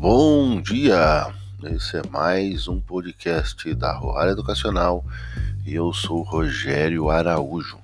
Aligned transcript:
bom 0.00 0.62
dia! 0.62 1.30
Esse 1.62 1.98
é 1.98 2.02
mais 2.10 2.66
um 2.66 2.80
podcast 2.80 3.74
da 3.74 3.92
Roara 3.92 4.30
Educacional 4.30 5.04
e 5.66 5.74
eu 5.74 5.92
sou 5.92 6.22
Rogério 6.22 7.10
Araújo. 7.10 7.78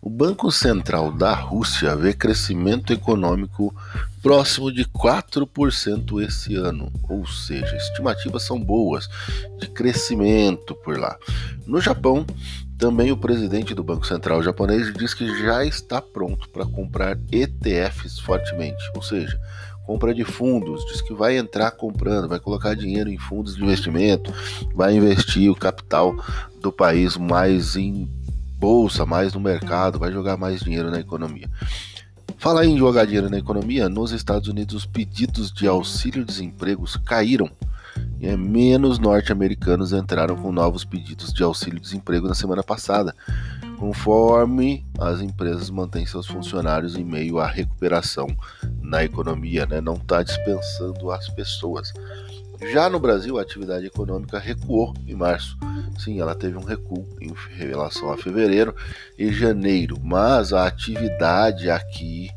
O 0.00 0.08
Banco 0.08 0.52
Central 0.52 1.10
da 1.10 1.34
Rússia 1.34 1.96
vê 1.96 2.14
crescimento 2.14 2.92
econômico 2.92 3.74
próximo 4.22 4.70
de 4.70 4.84
4% 4.84 6.22
esse 6.22 6.54
ano, 6.54 6.92
ou 7.08 7.26
seja, 7.26 7.76
estimativas 7.76 8.44
são 8.44 8.60
boas 8.60 9.08
de 9.58 9.66
crescimento 9.66 10.76
por 10.76 10.96
lá. 10.96 11.16
No 11.66 11.80
Japão, 11.80 12.24
também 12.78 13.10
o 13.10 13.16
presidente 13.16 13.74
do 13.74 13.82
Banco 13.82 14.06
Central 14.06 14.40
japonês 14.44 14.94
diz 14.94 15.12
que 15.12 15.26
já 15.42 15.64
está 15.64 16.00
pronto 16.00 16.48
para 16.50 16.64
comprar 16.64 17.18
ETFs 17.32 18.20
fortemente, 18.20 18.78
ou 18.94 19.02
seja, 19.02 19.36
compra 19.88 20.12
de 20.12 20.22
fundos, 20.22 20.84
diz 20.84 21.00
que 21.00 21.14
vai 21.14 21.38
entrar 21.38 21.70
comprando, 21.70 22.28
vai 22.28 22.38
colocar 22.38 22.74
dinheiro 22.74 23.08
em 23.08 23.16
fundos 23.16 23.56
de 23.56 23.64
investimento, 23.64 24.30
vai 24.74 24.94
investir 24.94 25.50
o 25.50 25.56
capital 25.56 26.14
do 26.60 26.70
país 26.70 27.16
mais 27.16 27.74
em 27.74 28.06
bolsa, 28.58 29.06
mais 29.06 29.32
no 29.32 29.40
mercado, 29.40 29.98
vai 29.98 30.12
jogar 30.12 30.36
mais 30.36 30.60
dinheiro 30.60 30.90
na 30.90 31.00
economia. 31.00 31.48
Falar 32.36 32.66
em 32.66 32.76
jogar 32.76 33.06
dinheiro 33.06 33.30
na 33.30 33.38
economia, 33.38 33.88
nos 33.88 34.12
Estados 34.12 34.46
Unidos 34.46 34.74
os 34.74 34.84
pedidos 34.84 35.50
de 35.50 35.66
auxílio-desempregos 35.66 36.98
caíram. 36.98 37.50
E 38.20 38.36
menos 38.36 38.98
norte-americanos 38.98 39.94
entraram 39.94 40.36
com 40.36 40.52
novos 40.52 40.84
pedidos 40.84 41.32
de 41.32 41.42
auxílio-desemprego 41.42 42.28
na 42.28 42.34
semana 42.34 42.62
passada, 42.62 43.14
conforme 43.78 44.84
as 44.98 45.20
empresas 45.22 45.70
mantêm 45.70 46.04
seus 46.04 46.26
funcionários 46.26 46.94
em 46.94 47.04
meio 47.04 47.38
à 47.38 47.46
recuperação 47.46 48.28
na 48.88 49.04
economia, 49.04 49.66
né? 49.66 49.80
não 49.80 49.94
está 49.94 50.22
dispensando 50.22 51.10
as 51.10 51.28
pessoas. 51.28 51.92
Já 52.72 52.88
no 52.88 52.98
Brasil, 52.98 53.38
a 53.38 53.42
atividade 53.42 53.86
econômica 53.86 54.38
recuou 54.38 54.94
em 55.06 55.14
março. 55.14 55.56
Sim, 55.98 56.18
ela 56.20 56.34
teve 56.34 56.56
um 56.56 56.64
recuo 56.64 57.06
em 57.20 57.32
relação 57.54 58.10
a 58.10 58.16
fevereiro 58.16 58.74
e 59.16 59.32
janeiro, 59.32 59.96
mas 60.02 60.52
a 60.52 60.66
atividade 60.66 61.70
aqui 61.70 62.30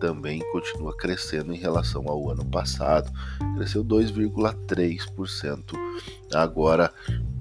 também 0.00 0.40
continua 0.50 0.96
crescendo 0.96 1.52
em 1.52 1.58
relação 1.58 2.08
ao 2.08 2.30
ano 2.30 2.44
passado, 2.44 3.12
cresceu 3.56 3.84
2,3% 3.84 5.60
agora 6.32 6.90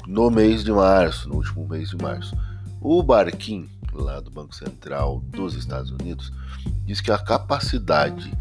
no 0.06 0.30
mês 0.30 0.64
de 0.64 0.72
março, 0.72 1.30
no 1.30 1.36
último 1.36 1.68
mês 1.68 1.90
de 1.90 1.98
março. 1.98 2.36
O 2.82 3.02
Barquim, 3.02 3.70
lá 3.94 4.20
do 4.20 4.30
Banco 4.30 4.54
Central 4.54 5.22
dos 5.28 5.56
Estados 5.56 5.92
Unidos, 5.92 6.32
diz 6.86 7.00
que 7.00 7.12
a 7.12 7.18
capacidade 7.18 8.32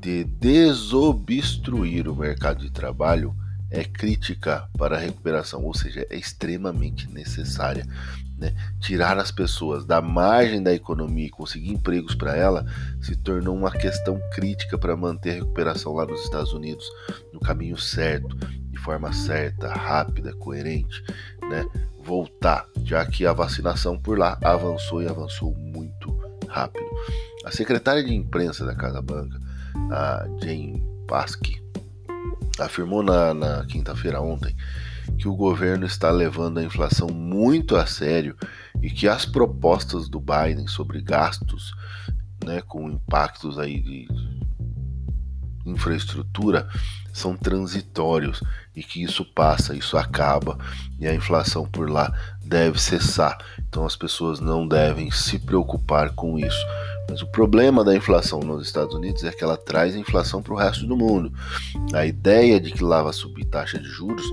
de 0.00 0.24
desobstruir 0.24 2.08
o 2.08 2.16
mercado 2.16 2.60
de 2.60 2.70
trabalho 2.70 3.34
é 3.70 3.84
crítica 3.84 4.68
para 4.78 4.96
a 4.96 5.00
recuperação, 5.00 5.64
ou 5.64 5.74
seja, 5.74 6.06
é 6.08 6.16
extremamente 6.16 7.08
necessária. 7.12 7.86
Né? 8.38 8.54
Tirar 8.80 9.18
as 9.18 9.30
pessoas 9.30 9.84
da 9.84 10.00
margem 10.00 10.62
da 10.62 10.72
economia 10.72 11.26
e 11.26 11.30
conseguir 11.30 11.70
empregos 11.70 12.14
para 12.14 12.36
ela 12.36 12.64
se 13.00 13.16
tornou 13.16 13.54
uma 13.54 13.70
questão 13.70 14.20
crítica 14.32 14.78
para 14.78 14.96
manter 14.96 15.30
a 15.30 15.34
recuperação 15.34 15.92
lá 15.94 16.06
nos 16.06 16.22
Estados 16.22 16.52
Unidos 16.52 16.86
no 17.32 17.40
caminho 17.40 17.76
certo, 17.76 18.36
de 18.70 18.78
forma 18.78 19.12
certa, 19.12 19.72
rápida, 19.72 20.32
coerente. 20.34 21.02
Né? 21.50 21.66
Voltar, 22.04 22.64
já 22.84 23.04
que 23.04 23.26
a 23.26 23.32
vacinação 23.32 23.98
por 23.98 24.18
lá 24.18 24.38
avançou 24.42 25.02
e 25.02 25.08
avançou 25.08 25.54
muito 25.54 26.16
rápido. 26.48 26.86
A 27.44 27.50
secretária 27.50 28.02
de 28.02 28.14
imprensa 28.14 28.64
da 28.64 28.74
Casa 28.74 29.02
Branca, 29.02 29.38
a 29.90 30.26
Jane 30.42 30.82
Paskey, 31.06 31.62
afirmou 32.58 33.02
na, 33.02 33.32
na 33.32 33.64
quinta-feira 33.66 34.20
ontem 34.20 34.54
que 35.16 35.28
o 35.28 35.34
governo 35.34 35.86
está 35.86 36.10
levando 36.10 36.58
a 36.58 36.62
inflação 36.62 37.08
muito 37.08 37.76
a 37.76 37.86
sério 37.86 38.36
e 38.82 38.90
que 38.90 39.08
as 39.08 39.24
propostas 39.24 40.08
do 40.08 40.20
Biden 40.20 40.66
sobre 40.66 41.00
gastos, 41.00 41.74
né, 42.44 42.60
com 42.62 42.90
impactos 42.90 43.58
aí 43.58 43.80
de 43.80 44.08
infraestrutura, 45.64 46.68
são 47.12 47.36
transitórios 47.36 48.42
e 48.76 48.82
que 48.82 49.02
isso 49.02 49.24
passa, 49.24 49.74
isso 49.74 49.96
acaba 49.96 50.58
e 50.98 51.06
a 51.06 51.14
inflação 51.14 51.66
por 51.66 51.90
lá 51.90 52.12
deve 52.44 52.78
cessar. 52.78 53.36
Então 53.68 53.84
as 53.84 53.96
pessoas 53.96 54.40
não 54.40 54.66
devem 54.66 55.10
se 55.10 55.38
preocupar 55.38 56.14
com 56.14 56.38
isso. 56.38 56.66
Mas 57.08 57.22
o 57.22 57.26
problema 57.26 57.82
da 57.82 57.96
inflação 57.96 58.40
nos 58.40 58.66
Estados 58.66 58.94
Unidos 58.94 59.24
é 59.24 59.32
que 59.32 59.42
ela 59.42 59.56
traz 59.56 59.96
inflação 59.96 60.42
para 60.42 60.52
o 60.52 60.56
resto 60.56 60.86
do 60.86 60.96
mundo. 60.96 61.32
A 61.94 62.04
ideia 62.04 62.60
de 62.60 62.70
que 62.70 62.84
lá 62.84 63.02
vai 63.02 63.12
subir 63.12 63.46
taxa 63.46 63.78
de 63.78 63.88
juros 63.88 64.24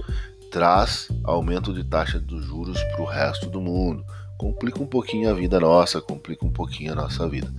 traz 0.51 1.09
aumento 1.23 1.73
de 1.73 1.83
taxa 1.83 2.19
dos 2.19 2.45
juros 2.45 2.81
para 2.83 3.01
o 3.01 3.05
resto 3.05 3.49
do 3.49 3.61
mundo. 3.61 4.03
Complica 4.37 4.81
um 4.81 4.85
pouquinho 4.85 5.29
a 5.29 5.33
vida 5.33 5.59
nossa, 5.59 6.01
complica 6.01 6.45
um 6.45 6.51
pouquinho 6.51 6.91
a 6.91 6.95
nossa 6.95 7.27
vida. 7.27 7.51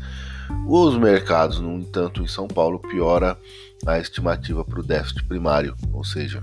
Os 0.66 0.97
mercados, 0.97 1.59
no 1.59 1.72
entanto, 1.75 2.22
em 2.22 2.26
São 2.26 2.47
Paulo 2.47 2.78
piora 2.78 3.37
a 3.87 3.99
estimativa 3.99 4.65
para 4.65 4.81
o 4.81 4.82
déficit 4.82 5.25
primário, 5.25 5.75
ou 5.93 6.05
seja, 6.05 6.43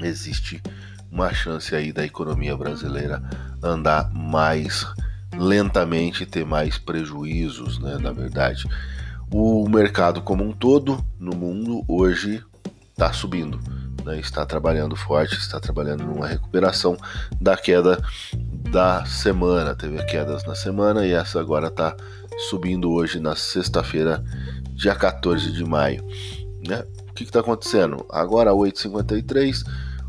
existe 0.00 0.62
uma 1.10 1.32
chance 1.32 1.74
aí 1.74 1.92
da 1.92 2.04
economia 2.04 2.56
brasileira 2.56 3.22
andar 3.62 4.12
mais 4.12 4.86
lentamente 5.36 6.26
ter 6.26 6.44
mais 6.44 6.78
prejuízos, 6.78 7.78
né, 7.78 7.98
na 7.98 8.12
verdade. 8.12 8.64
O 9.30 9.68
mercado 9.68 10.22
como 10.22 10.42
um 10.42 10.52
todo 10.52 11.04
no 11.18 11.36
mundo 11.36 11.84
hoje 11.86 12.42
está 12.90 13.12
subindo, 13.12 13.60
né, 14.04 14.18
está 14.18 14.46
trabalhando 14.46 14.96
forte, 14.96 15.36
está 15.36 15.60
trabalhando 15.60 16.04
numa 16.04 16.26
recuperação 16.26 16.96
da 17.40 17.56
queda 17.56 18.02
da 18.70 19.04
semana. 19.04 19.74
Teve 19.74 20.02
quedas 20.04 20.44
na 20.44 20.54
semana 20.54 21.06
e 21.06 21.12
essa 21.12 21.40
agora 21.40 21.68
está 21.68 21.94
subindo 22.48 22.90
hoje 22.90 23.20
na 23.20 23.36
sexta-feira, 23.36 24.24
dia 24.72 24.94
14 24.94 25.52
de 25.52 25.64
maio. 25.64 26.04
Né? 26.66 26.84
O 27.10 27.12
que 27.12 27.24
está 27.24 27.40
acontecendo? 27.40 28.06
Agora 28.10 28.52
8,53, 28.52 29.62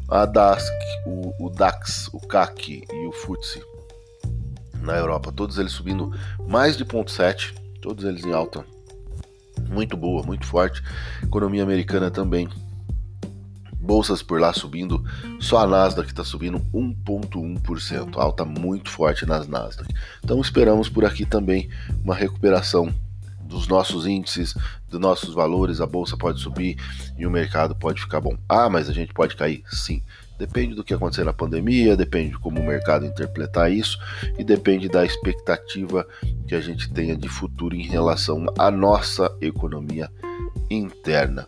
a 0.08 0.26
DAX, 0.26 0.64
o, 1.06 1.46
o 1.46 1.50
DAX, 1.50 2.10
o 2.14 2.20
CAC 2.20 2.84
e 2.90 3.08
o 3.08 3.12
FTSE 3.12 3.79
na 4.90 4.98
Europa, 4.98 5.32
todos 5.32 5.58
eles 5.58 5.72
subindo 5.72 6.12
mais 6.48 6.76
de 6.76 6.84
0,7, 6.84 7.54
todos 7.82 8.04
eles 8.04 8.26
em 8.26 8.34
alta 8.34 8.66
muito 9.70 9.96
boa, 9.96 10.24
muito 10.24 10.46
forte. 10.46 10.82
Economia 11.22 11.64
americana 11.64 12.10
também. 12.10 12.50
Bolsas 13.80 14.22
por 14.22 14.40
lá 14.40 14.54
subindo, 14.54 15.04
só 15.40 15.60
a 15.60 15.68
Nasdaq 15.68 16.10
está 16.10 16.24
subindo 16.24 16.60
1,1%, 16.74 18.18
alta 18.18 18.46
muito 18.46 18.90
forte 18.90 19.26
nas 19.26 19.48
Nasdaq. 19.48 19.92
Então 20.24 20.40
esperamos 20.42 20.90
por 20.90 21.06
aqui 21.06 21.26
também 21.26 21.70
uma 22.04 22.14
recuperação 22.14 22.94
dos 23.42 23.68
nossos 23.68 24.06
índices, 24.06 24.56
dos 24.88 25.00
nossos 25.00 25.34
valores, 25.34 25.82
a 25.82 25.88
bolsa 25.88 26.16
pode 26.16 26.40
subir 26.40 26.78
e 27.18 27.26
o 27.26 27.32
mercado 27.32 27.74
pode 27.74 28.02
ficar 28.02 28.22
bom. 28.22 28.38
Ah, 28.48 28.70
mas 28.70 28.90
a 28.90 28.94
gente 28.94 29.12
pode 29.12 29.36
cair? 29.36 29.64
Sim. 29.72 30.04
Depende 30.40 30.74
do 30.74 30.86
que 30.86 30.94
acontecer 30.94 31.26
na 31.26 31.34
pandemia, 31.34 31.98
depende 31.98 32.30
de 32.30 32.40
como 32.40 32.62
o 32.62 32.66
mercado 32.66 33.06
interpretar 33.06 33.70
isso 33.70 34.00
e 34.38 34.44
depende 34.44 34.88
da 34.88 35.06
expectativa 35.06 36.08
que 36.48 36.56
a 36.56 36.62
gente 36.62 36.90
tenha 36.94 37.16
de 37.16 37.28
futuro 37.28 37.76
em 37.76 37.84
relação 37.84 38.46
à 38.58 38.72
nossa 38.72 39.30
economia 39.42 40.10
interna. 40.70 41.46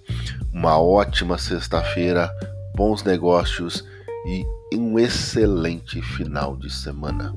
Uma 0.51 0.77
ótima 0.77 1.37
sexta-feira, 1.37 2.29
bons 2.75 3.01
negócios 3.01 3.85
e 4.27 4.45
um 4.75 4.99
excelente 4.99 6.01
final 6.01 6.57
de 6.57 6.69
semana. 6.69 7.33